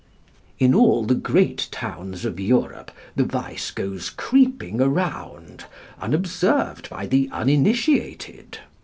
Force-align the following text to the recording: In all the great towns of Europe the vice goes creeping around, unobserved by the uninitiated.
In 0.57 0.73
all 0.73 1.03
the 1.03 1.13
great 1.13 1.67
towns 1.69 2.25
of 2.25 2.39
Europe 2.39 2.89
the 3.15 3.23
vice 3.23 3.69
goes 3.69 4.09
creeping 4.09 4.81
around, 4.81 5.65
unobserved 6.01 6.89
by 6.89 7.05
the 7.05 7.29
uninitiated. 7.31 8.57